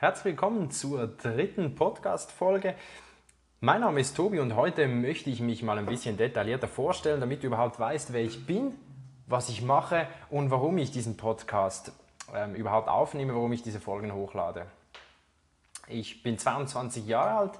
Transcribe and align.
Herzlich 0.00 0.24
willkommen 0.24 0.70
zur 0.70 1.08
dritten 1.08 1.74
Podcast-Folge. 1.74 2.74
Mein 3.60 3.82
Name 3.82 4.00
ist 4.00 4.16
Tobi 4.16 4.40
und 4.40 4.56
heute 4.56 4.88
möchte 4.88 5.28
ich 5.28 5.40
mich 5.40 5.62
mal 5.62 5.76
ein 5.76 5.84
bisschen 5.84 6.16
detaillierter 6.16 6.68
vorstellen, 6.68 7.20
damit 7.20 7.42
du 7.42 7.48
überhaupt 7.48 7.78
weißt, 7.78 8.14
wer 8.14 8.22
ich 8.22 8.46
bin, 8.46 8.72
was 9.26 9.50
ich 9.50 9.60
mache 9.60 10.06
und 10.30 10.50
warum 10.50 10.78
ich 10.78 10.90
diesen 10.90 11.18
Podcast 11.18 11.92
ähm, 12.34 12.54
überhaupt 12.54 12.88
aufnehme, 12.88 13.34
warum 13.34 13.52
ich 13.52 13.62
diese 13.62 13.78
Folgen 13.78 14.14
hochlade. 14.14 14.64
Ich 15.86 16.22
bin 16.22 16.38
22 16.38 17.06
Jahre 17.06 17.38
alt, 17.38 17.52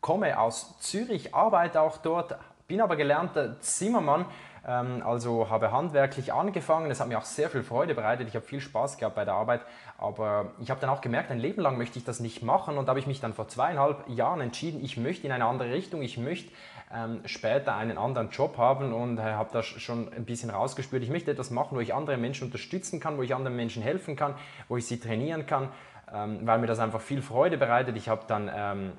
komme 0.00 0.38
aus 0.38 0.78
Zürich, 0.78 1.34
arbeite 1.34 1.80
auch 1.80 1.96
dort, 1.96 2.38
bin 2.68 2.80
aber 2.80 2.94
gelernter 2.94 3.60
Zimmermann 3.62 4.26
also 4.62 5.48
habe 5.48 5.72
handwerklich 5.72 6.32
angefangen. 6.32 6.90
Es 6.90 7.00
hat 7.00 7.08
mir 7.08 7.18
auch 7.18 7.24
sehr 7.24 7.48
viel 7.48 7.62
Freude 7.62 7.94
bereitet. 7.94 8.28
Ich 8.28 8.34
habe 8.34 8.44
viel 8.44 8.60
Spaß 8.60 8.98
gehabt 8.98 9.16
bei 9.16 9.24
der 9.24 9.34
Arbeit. 9.34 9.62
Aber 9.96 10.52
ich 10.60 10.70
habe 10.70 10.80
dann 10.80 10.90
auch 10.90 11.00
gemerkt, 11.00 11.30
ein 11.30 11.38
Leben 11.38 11.62
lang 11.62 11.78
möchte 11.78 11.98
ich 11.98 12.04
das 12.04 12.20
nicht 12.20 12.42
machen. 12.42 12.76
Und 12.76 12.86
da 12.86 12.90
habe 12.90 13.00
ich 13.00 13.06
mich 13.06 13.20
dann 13.20 13.32
vor 13.32 13.48
zweieinhalb 13.48 14.08
Jahren 14.08 14.40
entschieden, 14.40 14.84
ich 14.84 14.96
möchte 14.96 15.26
in 15.26 15.32
eine 15.32 15.46
andere 15.46 15.72
Richtung. 15.72 16.02
Ich 16.02 16.18
möchte 16.18 16.52
ähm, 16.94 17.20
später 17.24 17.76
einen 17.76 17.98
anderen 17.98 18.30
Job 18.30 18.58
haben 18.58 18.92
und 18.92 19.18
äh, 19.18 19.22
habe 19.22 19.50
da 19.52 19.62
schon 19.62 20.12
ein 20.12 20.24
bisschen 20.24 20.50
rausgespürt. 20.50 21.02
Ich 21.02 21.10
möchte 21.10 21.30
etwas 21.30 21.50
machen, 21.50 21.76
wo 21.76 21.80
ich 21.80 21.94
andere 21.94 22.16
Menschen 22.16 22.46
unterstützen 22.46 23.00
kann, 23.00 23.16
wo 23.16 23.22
ich 23.22 23.34
anderen 23.34 23.56
Menschen 23.56 23.82
helfen 23.82 24.16
kann, 24.16 24.34
wo 24.68 24.76
ich 24.76 24.86
sie 24.86 24.98
trainieren 24.98 25.46
kann, 25.46 25.68
ähm, 26.12 26.40
weil 26.46 26.58
mir 26.58 26.66
das 26.66 26.80
einfach 26.80 27.00
viel 27.00 27.22
Freude 27.22 27.58
bereitet. 27.58 27.96
Ich 27.96 28.08
habe 28.08 28.22
dann 28.26 28.50
ähm, 28.52 28.92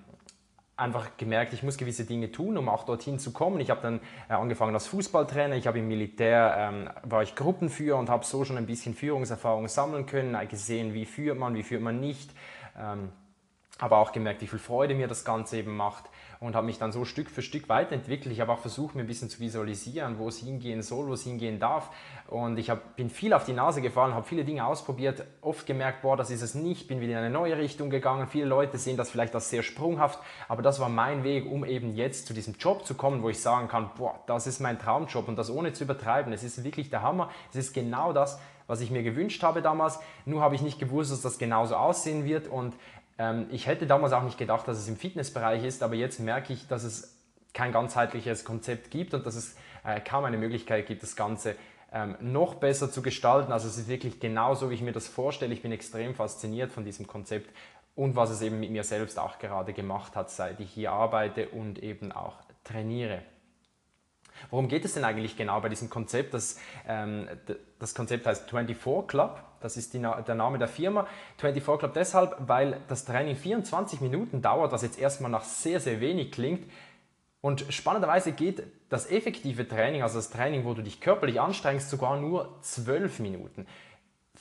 einfach 0.78 1.18
gemerkt, 1.18 1.54
ich 1.54 1.64
muss 1.64 1.78
gewisse 1.78 2.06
Dinge 2.06 2.32
tun, 2.32 2.58
um 2.58 2.68
auch 2.70 2.84
dorthin 2.84 3.20
zu 3.20 3.32
kommen. 3.32 3.60
Ich 3.60 3.70
habe 3.70 3.82
dann 3.82 4.00
äh, 4.30 4.34
angefangen 4.34 4.74
als 4.74 4.88
Fußballtrainer, 4.88 5.56
ich 5.56 5.68
habe 5.68 5.80
im 5.80 5.88
Militär, 5.88 6.56
ähm, 6.58 6.90
war 7.04 7.22
ich 7.24 7.36
Gruppenführer 7.36 8.00
und 8.00 8.10
habe 8.10 8.26
so 8.26 8.44
schon 8.46 8.58
ein 8.58 8.66
bisschen 8.66 8.96
Führungserfahrung 8.96 9.68
sammeln 9.68 10.06
können, 10.06 10.36
äh, 10.36 10.46
gesehen, 10.48 10.94
wie 10.94 11.06
führt 11.06 11.38
man, 11.38 11.56
wie 11.56 11.64
führt 11.64 11.82
man 11.82 12.00
nicht. 12.00 12.32
Ähm, 12.78 13.12
aber 13.78 13.98
auch 13.98 14.12
gemerkt, 14.12 14.42
wie 14.42 14.48
viel 14.48 14.60
Freude 14.60 14.94
mir 14.94 15.08
das 15.08 15.26
Ganze 15.26 15.58
eben 15.58 15.76
macht 15.76 16.06
und 16.42 16.56
habe 16.56 16.66
mich 16.66 16.80
dann 16.80 16.92
so 16.92 17.06
Stück 17.06 17.30
für 17.30 17.44
Stück 17.44 17.70
weiterentwickelt. 17.70 18.34
Ich 18.34 18.42
habe 18.42 18.52
auch 18.52 18.58
versucht, 18.58 18.96
mir 18.96 19.02
ein 19.02 19.08
bisschen 19.08 19.30
zu 19.30 19.40
visualisieren, 19.40 20.18
wo 20.18 20.28
es 20.28 20.40
hingehen 20.40 20.82
soll, 20.82 21.08
wo 21.08 21.14
es 21.14 21.22
hingehen 21.22 21.60
darf. 21.60 21.92
Und 22.28 22.58
ich 22.58 22.72
hab, 22.72 22.96
bin 22.96 23.12
viel 23.12 23.34
auf 23.34 23.46
die 23.46 23.54
Nase 23.54 23.80
gefallen, 23.80 24.16
habe 24.16 24.26
viele 24.26 24.44
Dinge 24.44 24.66
ausprobiert, 24.66 25.24
oft 25.42 25.68
gemerkt, 25.68 26.02
boah, 26.02 26.18
das 26.18 26.32
ist 26.32 26.42
es 26.42 26.56
nicht, 26.56 26.88
bin 26.88 27.00
wieder 27.00 27.12
in 27.14 27.20
eine 27.20 27.30
neue 27.30 27.58
Richtung 27.60 27.92
gegangen. 27.92 28.26
Viele 28.26 28.46
Leute 28.46 28.80
sehen 28.80 28.98
das 28.98 29.12
vielleicht 29.12 29.36
als 29.36 29.52
sehr 29.52 29.62
sprunghaft, 29.62 30.20
aber 30.48 30.64
das 30.64 30.80
war 30.80 30.90
mein 30.90 31.24
Weg, 31.24 31.46
um 31.46 31.64
eben 31.64 31.94
jetzt 31.94 32.26
zu 32.26 32.34
diesem 32.34 32.56
Job 32.56 32.88
zu 32.88 32.96
kommen, 32.96 33.22
wo 33.22 33.30
ich 33.30 33.40
sagen 33.40 33.68
kann, 33.68 33.92
boah, 33.96 34.20
das 34.26 34.48
ist 34.48 34.60
mein 34.60 34.80
Traumjob 34.80 35.28
und 35.28 35.36
das 35.36 35.52
ohne 35.52 35.74
zu 35.74 35.84
übertreiben. 35.84 36.34
Es 36.34 36.44
ist 36.44 36.64
wirklich 36.64 36.90
der 36.90 37.04
Hammer. 37.04 37.30
Es 37.52 37.58
ist 37.58 37.74
genau 37.74 38.14
das, 38.14 38.40
was 38.66 38.82
ich 38.82 38.90
mir 38.90 39.04
gewünscht 39.04 39.44
habe 39.44 39.62
damals. 39.62 40.00
Nur 40.26 40.42
habe 40.42 40.56
ich 40.56 40.64
nicht 40.64 40.80
gewusst, 40.80 41.12
dass 41.12 41.22
das 41.22 41.38
genauso 41.38 41.76
aussehen 41.76 42.26
wird 42.26 42.48
und 42.48 42.74
ich 43.50 43.68
hätte 43.68 43.88
damals 43.88 44.14
auch 44.14 44.24
nicht 44.24 44.38
gedacht, 44.38 44.68
dass 44.68 44.78
es 44.78 44.88
im 44.88 44.98
Fitnessbereich 44.98 45.64
ist, 45.64 45.84
aber 45.84 45.96
jetzt 45.96 46.20
merke 46.20 46.54
ich, 46.54 46.68
dass 46.68 46.84
es 46.84 47.18
kein 47.54 47.72
ganzheitliches 47.72 48.46
Konzept 48.46 48.92
gibt 48.92 49.14
und 49.14 49.26
dass 49.26 49.36
es 49.36 49.56
äh, 49.84 50.00
kaum 50.00 50.26
eine 50.26 50.38
Möglichkeit 50.38 50.88
gibt, 50.88 51.04
das 51.04 51.16
Ganze 51.16 51.56
ähm, 51.92 52.16
noch 52.22 52.56
besser 52.56 52.92
zu 52.92 53.02
gestalten. 53.02 53.52
Also 53.52 53.68
es 53.68 53.78
ist 53.78 53.88
wirklich 53.88 54.20
genauso, 54.20 54.70
wie 54.70 54.76
ich 54.76 54.82
mir 54.82 54.94
das 54.94 55.08
vorstelle. 55.08 55.54
Ich 55.54 55.62
bin 55.62 55.72
extrem 55.72 56.16
fasziniert 56.16 56.72
von 56.72 56.86
diesem 56.86 57.08
Konzept 57.08 57.54
und 57.96 58.16
was 58.16 58.30
es 58.30 58.42
eben 58.42 58.60
mit 58.60 58.72
mir 58.72 58.84
selbst 58.84 59.20
auch 59.20 59.40
gerade 59.40 59.74
gemacht 59.74 60.16
hat, 60.16 60.32
seit 60.32 60.60
ich 60.60 60.72
hier 60.72 60.92
arbeite 60.92 61.50
und 61.50 61.80
eben 61.80 62.12
auch 62.12 62.36
trainiere. 62.64 63.22
Worum 64.50 64.68
geht 64.68 64.86
es 64.86 64.94
denn 64.94 65.04
eigentlich 65.04 65.38
genau 65.38 65.60
bei 65.62 65.70
diesem 65.70 65.90
Konzept? 65.90 66.34
Das, 66.34 66.60
ähm, 66.88 67.28
das 67.80 67.96
Konzept 67.96 68.26
heißt 68.26 68.50
24 68.50 69.08
Club, 69.08 69.44
das 69.62 69.78
ist 69.78 69.94
die, 69.94 70.00
der 70.00 70.36
Name 70.36 70.58
der 70.58 70.68
Firma. 70.68 71.08
24 71.38 71.80
Club 71.80 71.94
deshalb, 71.94 72.36
weil 72.40 72.82
das 72.88 73.06
Training 73.06 73.36
24 73.36 74.02
Minuten 74.02 74.42
dauert, 74.42 74.72
was 74.72 74.82
jetzt 74.82 75.00
erstmal 75.00 75.32
nach 75.32 75.44
sehr, 75.44 75.80
sehr 75.80 76.02
wenig 76.02 76.32
klingt. 76.32 76.70
Und 77.42 77.66
spannenderweise 77.70 78.34
geht 78.34 78.64
das 78.90 79.10
effektive 79.10 79.68
Training, 79.68 80.04
also 80.04 80.18
das 80.18 80.30
Training, 80.30 80.64
wo 80.64 80.74
du 80.74 80.84
dich 80.84 81.02
körperlich 81.02 81.42
anstrengst, 81.42 81.90
sogar 81.90 82.18
nur 82.18 82.58
12 82.62 83.20
Minuten. 83.20 83.66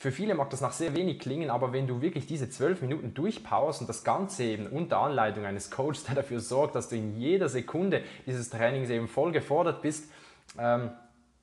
Für 0.01 0.11
viele 0.11 0.33
mag 0.33 0.49
das 0.49 0.61
nach 0.61 0.71
sehr 0.71 0.95
wenig 0.95 1.19
klingen, 1.19 1.51
aber 1.51 1.73
wenn 1.73 1.85
du 1.85 2.01
wirklich 2.01 2.25
diese 2.25 2.49
zwölf 2.49 2.81
Minuten 2.81 3.13
durchpowerst 3.13 3.81
und 3.81 3.87
das 3.87 4.03
Ganze 4.03 4.45
eben 4.45 4.65
unter 4.65 4.97
Anleitung 4.97 5.45
eines 5.45 5.69
Coaches, 5.69 6.05
der 6.05 6.15
dafür 6.15 6.39
sorgt, 6.39 6.73
dass 6.73 6.89
du 6.89 6.95
in 6.95 7.19
jeder 7.19 7.49
Sekunde 7.49 8.01
dieses 8.25 8.49
Trainings 8.49 8.89
eben 8.89 9.07
voll 9.07 9.31
gefordert 9.31 9.83
bist, 9.83 10.09
ähm, 10.57 10.89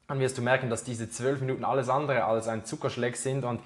dann 0.08 0.18
wirst 0.18 0.38
du 0.38 0.42
merken, 0.42 0.70
dass 0.70 0.82
diese 0.82 1.08
zwölf 1.08 1.40
Minuten 1.40 1.64
alles 1.64 1.88
andere 1.88 2.24
als 2.24 2.48
ein 2.48 2.64
Zuckerschleck 2.64 3.16
sind 3.16 3.44
und 3.44 3.60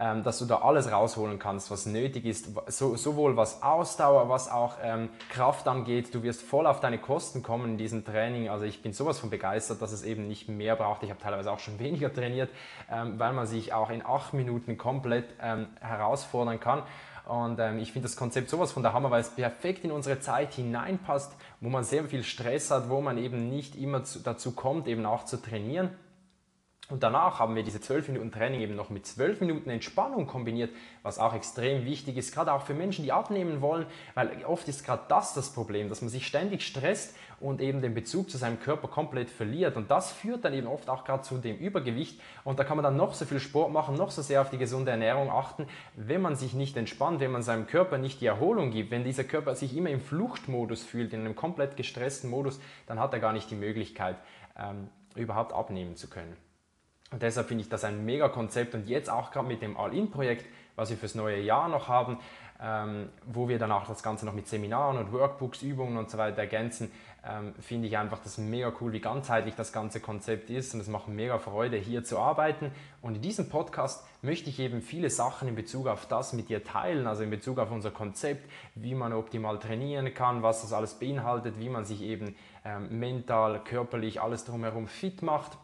ähm, 0.00 0.22
dass 0.22 0.38
du 0.38 0.44
da 0.44 0.58
alles 0.58 0.90
rausholen 0.90 1.38
kannst, 1.38 1.70
was 1.70 1.86
nötig 1.86 2.24
ist, 2.24 2.48
so, 2.68 2.96
sowohl 2.96 3.36
was 3.36 3.62
Ausdauer, 3.62 4.28
was 4.28 4.50
auch 4.50 4.76
ähm, 4.82 5.08
Kraft 5.30 5.66
angeht. 5.66 6.14
Du 6.14 6.22
wirst 6.22 6.42
voll 6.42 6.66
auf 6.66 6.80
deine 6.80 6.98
Kosten 6.98 7.42
kommen 7.42 7.72
in 7.72 7.78
diesem 7.78 8.04
Training. 8.04 8.48
Also 8.48 8.64
ich 8.64 8.82
bin 8.82 8.92
sowas 8.92 9.18
von 9.18 9.30
begeistert, 9.30 9.82
dass 9.82 9.92
es 9.92 10.04
eben 10.04 10.28
nicht 10.28 10.48
mehr 10.48 10.76
braucht. 10.76 11.02
Ich 11.02 11.10
habe 11.10 11.20
teilweise 11.20 11.50
auch 11.50 11.58
schon 11.58 11.78
weniger 11.78 12.12
trainiert, 12.12 12.50
ähm, 12.90 13.18
weil 13.18 13.32
man 13.32 13.46
sich 13.46 13.72
auch 13.72 13.90
in 13.90 14.04
acht 14.04 14.34
Minuten 14.34 14.78
komplett 14.78 15.26
ähm, 15.42 15.66
herausfordern 15.80 16.60
kann. 16.60 16.82
Und 17.26 17.58
ähm, 17.58 17.78
ich 17.78 17.92
finde 17.92 18.08
das 18.08 18.16
Konzept 18.16 18.48
sowas 18.48 18.72
von 18.72 18.82
der 18.82 18.94
Hammer, 18.94 19.10
weil 19.10 19.20
es 19.20 19.28
perfekt 19.28 19.84
in 19.84 19.92
unsere 19.92 20.18
Zeit 20.18 20.54
hineinpasst, 20.54 21.32
wo 21.60 21.68
man 21.68 21.84
sehr 21.84 22.04
viel 22.04 22.22
Stress 22.22 22.70
hat, 22.70 22.88
wo 22.88 23.02
man 23.02 23.18
eben 23.18 23.50
nicht 23.50 23.76
immer 23.76 24.02
zu, 24.04 24.20
dazu 24.20 24.52
kommt, 24.52 24.88
eben 24.88 25.04
auch 25.04 25.26
zu 25.26 25.36
trainieren. 25.36 25.90
Und 26.90 27.02
danach 27.02 27.38
haben 27.38 27.54
wir 27.54 27.62
diese 27.62 27.82
12 27.82 28.08
Minuten 28.08 28.32
Training 28.32 28.62
eben 28.62 28.74
noch 28.74 28.88
mit 28.88 29.06
12 29.06 29.42
Minuten 29.42 29.68
Entspannung 29.68 30.26
kombiniert, 30.26 30.70
was 31.02 31.18
auch 31.18 31.34
extrem 31.34 31.84
wichtig 31.84 32.16
ist, 32.16 32.32
gerade 32.32 32.50
auch 32.50 32.62
für 32.62 32.72
Menschen, 32.72 33.04
die 33.04 33.12
abnehmen 33.12 33.60
wollen, 33.60 33.84
weil 34.14 34.42
oft 34.46 34.66
ist 34.68 34.86
gerade 34.86 35.02
das 35.08 35.34
das 35.34 35.52
Problem, 35.52 35.90
dass 35.90 36.00
man 36.00 36.08
sich 36.08 36.26
ständig 36.26 36.62
stresst 36.62 37.14
und 37.40 37.60
eben 37.60 37.82
den 37.82 37.92
Bezug 37.92 38.30
zu 38.30 38.38
seinem 38.38 38.58
Körper 38.58 38.88
komplett 38.88 39.28
verliert. 39.28 39.76
Und 39.76 39.90
das 39.90 40.12
führt 40.12 40.46
dann 40.46 40.54
eben 40.54 40.66
oft 40.66 40.88
auch 40.88 41.04
gerade 41.04 41.22
zu 41.22 41.36
dem 41.36 41.58
Übergewicht. 41.58 42.20
Und 42.42 42.58
da 42.58 42.64
kann 42.64 42.78
man 42.78 42.84
dann 42.84 42.96
noch 42.96 43.12
so 43.12 43.26
viel 43.26 43.38
Sport 43.38 43.70
machen, 43.70 43.94
noch 43.94 44.10
so 44.10 44.22
sehr 44.22 44.40
auf 44.40 44.48
die 44.48 44.58
gesunde 44.58 44.90
Ernährung 44.90 45.30
achten, 45.30 45.66
wenn 45.94 46.22
man 46.22 46.36
sich 46.36 46.54
nicht 46.54 46.74
entspannt, 46.78 47.20
wenn 47.20 47.32
man 47.32 47.42
seinem 47.42 47.66
Körper 47.66 47.98
nicht 47.98 48.22
die 48.22 48.26
Erholung 48.26 48.70
gibt, 48.70 48.90
wenn 48.90 49.04
dieser 49.04 49.24
Körper 49.24 49.54
sich 49.54 49.76
immer 49.76 49.90
im 49.90 50.00
Fluchtmodus 50.00 50.84
fühlt, 50.84 51.12
in 51.12 51.20
einem 51.20 51.36
komplett 51.36 51.76
gestressten 51.76 52.30
Modus, 52.30 52.58
dann 52.86 52.98
hat 52.98 53.12
er 53.12 53.20
gar 53.20 53.34
nicht 53.34 53.50
die 53.50 53.56
Möglichkeit, 53.56 54.16
ähm, 54.58 54.88
überhaupt 55.14 55.52
abnehmen 55.52 55.94
zu 55.94 56.08
können. 56.08 56.47
Und 57.10 57.22
deshalb 57.22 57.48
finde 57.48 57.62
ich 57.62 57.68
das 57.68 57.84
ein 57.84 58.04
mega 58.04 58.28
Konzept 58.28 58.74
und 58.74 58.88
jetzt 58.88 59.08
auch 59.08 59.30
gerade 59.30 59.48
mit 59.48 59.62
dem 59.62 59.76
All-In-Projekt, 59.76 60.46
was 60.76 60.90
wir 60.90 60.96
fürs 60.96 61.14
neue 61.14 61.40
Jahr 61.40 61.68
noch 61.68 61.88
haben, 61.88 62.18
ähm, 62.60 63.08
wo 63.24 63.48
wir 63.48 63.58
dann 63.58 63.72
auch 63.72 63.86
das 63.86 64.02
Ganze 64.02 64.26
noch 64.26 64.34
mit 64.34 64.46
Seminaren 64.46 64.98
und 64.98 65.12
Workbooks, 65.12 65.62
Übungen 65.62 65.96
und 65.96 66.10
so 66.10 66.18
weiter 66.18 66.38
ergänzen, 66.38 66.90
ähm, 67.26 67.54
finde 67.60 67.88
ich 67.88 67.96
einfach 67.96 68.18
das 68.22 68.38
mega 68.38 68.72
cool, 68.80 68.92
wie 68.92 69.00
ganzheitlich 69.00 69.54
das 69.54 69.72
ganze 69.72 70.00
Konzept 70.00 70.50
ist 70.50 70.74
und 70.74 70.80
es 70.80 70.88
macht 70.88 71.08
mega 71.08 71.38
Freude, 71.38 71.76
hier 71.76 72.04
zu 72.04 72.18
arbeiten. 72.18 72.70
Und 73.00 73.16
in 73.16 73.22
diesem 73.22 73.48
Podcast 73.48 74.04
möchte 74.22 74.50
ich 74.50 74.58
eben 74.58 74.82
viele 74.82 75.08
Sachen 75.10 75.48
in 75.48 75.54
Bezug 75.54 75.86
auf 75.86 76.06
das 76.06 76.32
mit 76.32 76.48
dir 76.48 76.62
teilen, 76.62 77.06
also 77.06 77.22
in 77.22 77.30
Bezug 77.30 77.58
auf 77.58 77.70
unser 77.70 77.90
Konzept, 77.90 78.48
wie 78.74 78.94
man 78.94 79.12
optimal 79.12 79.58
trainieren 79.58 80.12
kann, 80.14 80.42
was 80.42 80.62
das 80.62 80.72
alles 80.72 80.94
beinhaltet, 80.94 81.58
wie 81.58 81.68
man 81.70 81.84
sich 81.84 82.02
eben 82.02 82.36
ähm, 82.64 82.98
mental, 82.98 83.62
körperlich, 83.64 84.20
alles 84.20 84.44
drumherum 84.44 84.88
fit 84.88 85.22
macht 85.22 85.58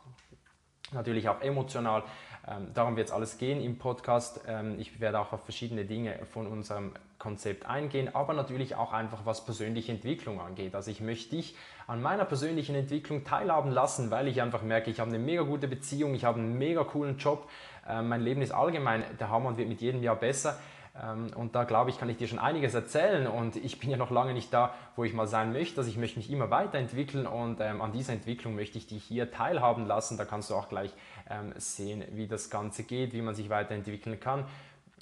natürlich 0.92 1.28
auch 1.28 1.40
emotional. 1.40 2.02
Ähm, 2.46 2.68
darum 2.74 2.96
wird 2.96 3.08
es 3.08 3.12
alles 3.12 3.38
gehen 3.38 3.60
im 3.62 3.78
Podcast. 3.78 4.40
Ähm, 4.46 4.76
ich 4.78 5.00
werde 5.00 5.18
auch 5.18 5.32
auf 5.32 5.44
verschiedene 5.44 5.84
Dinge 5.84 6.18
von 6.26 6.46
unserem 6.46 6.92
Konzept 7.18 7.64
eingehen, 7.64 8.14
aber 8.14 8.34
natürlich 8.34 8.74
auch 8.74 8.92
einfach 8.92 9.24
was 9.24 9.46
persönliche 9.46 9.92
Entwicklung 9.92 10.40
angeht. 10.40 10.74
Also 10.74 10.90
ich 10.90 11.00
möchte 11.00 11.36
dich 11.36 11.56
an 11.86 12.02
meiner 12.02 12.26
persönlichen 12.26 12.74
Entwicklung 12.74 13.24
teilhaben 13.24 13.70
lassen, 13.70 14.10
weil 14.10 14.28
ich 14.28 14.42
einfach 14.42 14.62
merke, 14.62 14.90
ich 14.90 15.00
habe 15.00 15.08
eine 15.08 15.18
mega 15.18 15.42
gute 15.42 15.68
Beziehung, 15.68 16.14
ich 16.14 16.24
habe 16.26 16.38
einen 16.38 16.58
mega 16.58 16.84
coolen 16.84 17.16
Job, 17.16 17.48
äh, 17.88 18.02
mein 18.02 18.20
Leben 18.20 18.42
ist 18.42 18.52
allgemein, 18.52 19.04
der 19.18 19.30
Hammer 19.30 19.48
und 19.48 19.56
wird 19.56 19.68
mit 19.68 19.80
jedem 19.80 20.02
Jahr 20.02 20.16
besser. 20.16 20.58
Ähm, 21.03 21.31
und 21.35 21.55
da 21.55 21.64
glaube 21.64 21.91
ich, 21.91 21.99
kann 21.99 22.08
ich 22.08 22.17
dir 22.17 22.29
schon 22.29 22.38
einiges 22.38 22.75
erzählen 22.75 23.26
und 23.26 23.56
ich 23.56 23.81
bin 23.81 23.91
ja 23.91 23.96
noch 23.96 24.11
lange 24.11 24.32
nicht 24.32 24.52
da, 24.52 24.75
wo 24.96 25.05
ich 25.05 25.12
mal 25.12 25.26
sein 25.26 25.52
möchte. 25.52 25.79
Also 25.79 25.91
ich 25.91 25.96
möchte 25.96 26.19
mich 26.19 26.31
immer 26.31 26.50
weiterentwickeln 26.50 27.26
und 27.26 27.61
ähm, 27.61 27.82
an 27.82 27.93
dieser 27.93 28.12
Entwicklung 28.12 28.55
möchte 28.55 28.79
ich 28.79 28.87
dich 28.87 29.02
hier 29.02 29.31
teilhaben 29.31 29.87
lassen. 29.87 30.17
Da 30.17 30.25
kannst 30.25 30.50
du 30.50 30.55
auch 30.55 30.69
gleich 30.69 30.93
ähm, 31.29 31.52
sehen, 31.56 32.05
wie 32.12 32.29
das 32.29 32.49
Ganze 32.50 32.85
geht, 32.85 33.12
wie 33.12 33.23
man 33.23 33.35
sich 33.35 33.50
weiterentwickeln 33.50 34.20
kann. 34.20 34.44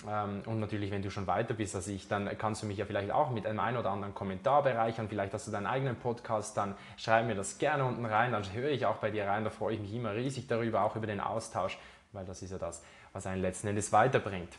Ähm, 0.09 0.43
und 0.47 0.61
natürlich, 0.61 0.91
wenn 0.91 1.03
du 1.03 1.11
schon 1.11 1.27
weiter 1.27 1.53
bist 1.53 1.77
als 1.77 1.89
ich, 1.89 2.09
dann 2.09 2.27
kannst 2.39 2.63
du 2.63 2.67
mich 2.67 2.79
ja 2.79 2.87
vielleicht 2.87 3.11
auch 3.11 3.31
mit 3.31 3.47
einem 3.47 3.61
ein 3.61 3.77
oder 3.77 3.91
anderen 3.91 4.15
Kommentar 4.15 4.63
bereichern. 4.63 5.09
Vielleicht 5.11 5.35
hast 5.35 5.47
du 5.47 5.51
deinen 5.51 5.67
eigenen 5.67 5.97
Podcast, 5.97 6.57
dann 6.57 6.75
schreib 6.97 7.27
mir 7.27 7.35
das 7.35 7.59
gerne 7.59 7.85
unten 7.85 8.07
rein, 8.07 8.33
dann 8.33 8.51
höre 8.53 8.71
ich 8.71 8.87
auch 8.87 8.97
bei 8.97 9.11
dir 9.11 9.27
rein. 9.27 9.45
Da 9.45 9.51
freue 9.51 9.75
ich 9.75 9.81
mich 9.81 9.93
immer 9.95 10.15
riesig 10.15 10.47
darüber, 10.49 10.85
auch 10.85 10.97
über 10.97 11.07
den 11.07 11.21
Austausch, 11.21 11.79
weil 12.13 12.25
das 12.25 12.41
ist 12.41 12.51
ja 12.51 12.59
das, 12.59 12.83
was 13.13 13.27
einen 13.27 13.43
letzten 13.43 13.69
Endes 13.69 13.93
weiterbringt. 13.93 14.57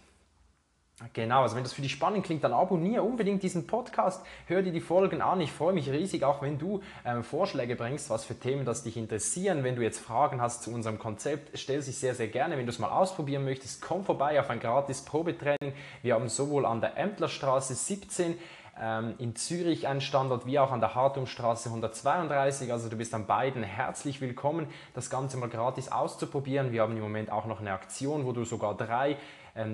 Genau, 1.14 1.42
also 1.42 1.56
wenn 1.56 1.64
das 1.64 1.74
für 1.74 1.82
dich 1.82 1.92
spannend 1.92 2.24
klingt, 2.24 2.44
dann 2.44 2.54
abonniere 2.54 3.02
unbedingt 3.02 3.42
diesen 3.42 3.66
Podcast, 3.66 4.24
hör 4.46 4.62
dir 4.62 4.72
die 4.72 4.80
Folgen 4.80 5.24
an. 5.24 5.42
Ich 5.42 5.52
freue 5.52 5.74
mich 5.74 5.90
riesig, 5.90 6.24
auch 6.24 6.44
wenn 6.44 6.60
du 6.60 6.84
ähm, 7.04 7.24
Vorschläge 7.24 7.76
bringst, 7.76 8.12
was 8.12 8.26
für 8.26 8.36
Themen 8.36 8.64
das 8.64 8.84
dich 8.84 8.96
interessieren. 8.96 9.64
Wenn 9.64 9.76
du 9.76 9.82
jetzt 9.82 9.98
Fragen 9.98 10.40
hast 10.40 10.62
zu 10.62 10.72
unserem 10.72 11.00
Konzept, 11.00 11.58
stell 11.58 11.82
sie 11.82 11.92
sehr, 11.92 12.14
sehr 12.14 12.28
gerne. 12.28 12.58
Wenn 12.58 12.68
du 12.68 12.72
es 12.72 12.78
mal 12.78 12.92
ausprobieren 12.92 13.44
möchtest, 13.44 13.82
komm 13.82 14.04
vorbei 14.04 14.40
auf 14.40 14.52
ein 14.52 14.60
gratis 14.60 15.02
Probetraining. 15.02 15.74
Wir 16.04 16.14
haben 16.14 16.30
sowohl 16.30 16.64
an 16.64 16.80
der 16.80 16.96
Ämtlerstraße 16.96 17.74
17 17.74 18.36
ähm, 18.80 19.16
in 19.18 19.36
Zürich 19.36 19.88
einen 19.88 20.02
Standort 20.02 20.46
wie 20.46 20.60
auch 20.60 20.72
an 20.72 20.80
der 20.80 20.94
Hartumstraße 20.94 21.70
132. 21.70 22.72
Also 22.72 22.90
du 22.90 22.98
bist 22.98 23.16
an 23.16 23.26
beiden 23.26 23.64
herzlich 23.64 24.22
willkommen, 24.22 24.68
das 24.94 25.10
Ganze 25.10 25.38
mal 25.38 25.50
gratis 25.50 25.92
auszuprobieren. 25.92 26.72
Wir 26.72 26.84
haben 26.84 26.96
im 26.96 27.04
Moment 27.04 27.32
auch 27.32 27.46
noch 27.46 27.60
eine 27.60 27.74
Aktion, 27.74 28.26
wo 28.26 28.32
du 28.32 28.46
sogar 28.46 28.76
drei 28.78 29.18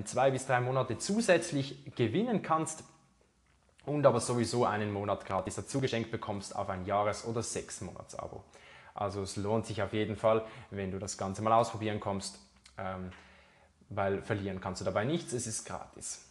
zwei 0.04 0.30
bis 0.30 0.46
drei 0.46 0.60
Monate 0.60 0.98
zusätzlich 0.98 1.94
gewinnen 1.94 2.42
kannst 2.42 2.84
und 3.86 4.04
aber 4.06 4.20
sowieso 4.20 4.64
einen 4.66 4.92
Monat 4.92 5.24
gratis 5.24 5.56
dazu 5.56 5.80
geschenkt 5.80 6.10
bekommst 6.10 6.54
auf 6.54 6.68
ein 6.68 6.84
Jahres- 6.84 7.24
oder 7.24 7.42
sechs 7.42 7.80
Monats 7.80 8.14
Abo. 8.14 8.44
Also 8.94 9.22
es 9.22 9.36
lohnt 9.36 9.66
sich 9.66 9.82
auf 9.82 9.92
jeden 9.92 10.16
Fall, 10.16 10.44
wenn 10.70 10.90
du 10.90 10.98
das 10.98 11.16
Ganze 11.16 11.42
mal 11.42 11.52
ausprobieren 11.52 12.00
kommst, 12.00 12.38
ähm, 12.76 13.10
weil 13.88 14.22
verlieren 14.22 14.60
kannst 14.60 14.80
du 14.80 14.84
dabei 14.84 15.04
nichts, 15.04 15.32
es 15.32 15.46
ist 15.46 15.64
gratis. 15.64 16.26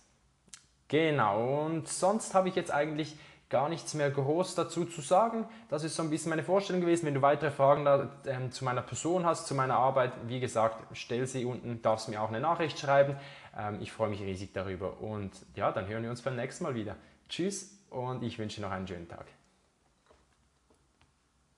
Genau, 0.88 1.66
und 1.66 1.88
sonst 1.88 2.34
habe 2.34 2.50
ich 2.50 2.56
jetzt 2.56 2.72
eigentlich 2.72 3.16
gar 3.50 3.68
nichts 3.68 3.94
mehr 3.96 4.10
groß 4.12 4.56
dazu 4.56 4.86
zu 4.86 5.02
sagen. 5.02 5.46
Das 5.70 5.84
ist 5.84 5.96
so 5.96 6.04
ein 6.04 6.10
bisschen 6.10 6.30
meine 6.30 6.44
Vorstellung 6.44 6.82
gewesen. 6.82 7.06
Wenn 7.08 7.16
du 7.16 7.22
weitere 7.22 7.52
Fragen 7.52 7.84
da, 7.84 8.10
ähm, 8.26 8.52
zu 8.52 8.64
meiner 8.64 8.82
Person 8.82 9.26
hast, 9.26 9.48
zu 9.48 9.56
meiner 9.56 9.76
Arbeit, 9.76 10.14
wie 10.28 10.40
gesagt, 10.40 10.78
stell 10.94 11.26
sie 11.26 11.46
unten, 11.46 11.82
darfst 11.82 12.10
mir 12.10 12.22
auch 12.22 12.30
eine 12.30 12.40
Nachricht 12.40 12.80
schreiben. 12.80 13.16
Ähm, 13.58 13.80
ich 13.82 13.92
freue 13.92 14.10
mich 14.10 14.22
riesig 14.22 14.54
darüber. 14.54 15.02
Und 15.02 15.32
ja, 15.56 15.72
dann 15.72 15.88
hören 15.88 16.04
wir 16.04 16.12
uns 16.12 16.22
beim 16.22 16.36
nächsten 16.36 16.64
Mal 16.64 16.76
wieder. 16.76 16.96
Tschüss 17.28 17.80
und 17.90 18.24
ich 18.24 18.38
wünsche 18.38 18.62
noch 18.62 18.72
einen 18.72 18.88
schönen 18.88 19.08
Tag. 19.08 19.26